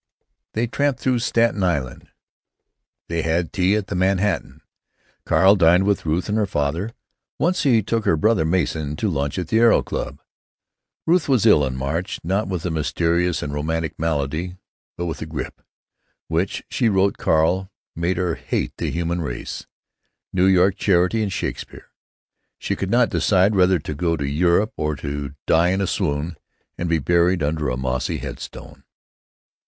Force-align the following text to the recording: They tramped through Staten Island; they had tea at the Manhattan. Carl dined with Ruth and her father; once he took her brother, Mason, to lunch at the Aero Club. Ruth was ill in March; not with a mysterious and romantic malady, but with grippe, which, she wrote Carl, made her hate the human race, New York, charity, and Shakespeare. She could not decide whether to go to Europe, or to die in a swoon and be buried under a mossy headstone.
They 0.53 0.65
tramped 0.65 0.99
through 0.99 1.19
Staten 1.19 1.61
Island; 1.61 2.09
they 3.07 3.21
had 3.21 3.53
tea 3.53 3.75
at 3.75 3.85
the 3.85 3.93
Manhattan. 3.93 4.61
Carl 5.25 5.55
dined 5.55 5.83
with 5.83 6.07
Ruth 6.07 6.27
and 6.27 6.39
her 6.39 6.47
father; 6.47 6.93
once 7.37 7.61
he 7.61 7.83
took 7.83 8.05
her 8.05 8.17
brother, 8.17 8.43
Mason, 8.43 8.95
to 8.95 9.07
lunch 9.07 9.37
at 9.37 9.49
the 9.49 9.59
Aero 9.59 9.83
Club. 9.83 10.19
Ruth 11.05 11.29
was 11.29 11.45
ill 11.45 11.63
in 11.63 11.75
March; 11.75 12.19
not 12.23 12.47
with 12.47 12.65
a 12.65 12.71
mysterious 12.71 13.43
and 13.43 13.53
romantic 13.53 13.99
malady, 13.99 14.57
but 14.97 15.05
with 15.05 15.19
grippe, 15.29 15.61
which, 16.27 16.63
she 16.67 16.89
wrote 16.89 17.17
Carl, 17.19 17.69
made 17.95 18.17
her 18.17 18.33
hate 18.33 18.73
the 18.77 18.89
human 18.89 19.21
race, 19.21 19.67
New 20.33 20.47
York, 20.47 20.77
charity, 20.77 21.21
and 21.21 21.31
Shakespeare. 21.31 21.91
She 22.57 22.75
could 22.75 22.89
not 22.89 23.09
decide 23.09 23.53
whether 23.53 23.77
to 23.77 23.93
go 23.93 24.17
to 24.17 24.27
Europe, 24.27 24.73
or 24.77 24.95
to 24.95 25.35
die 25.45 25.69
in 25.69 25.79
a 25.79 25.85
swoon 25.85 26.37
and 26.75 26.89
be 26.89 26.97
buried 26.97 27.43
under 27.43 27.69
a 27.69 27.77
mossy 27.77 28.17
headstone. 28.17 28.83